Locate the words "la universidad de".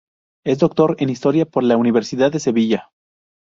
1.63-2.39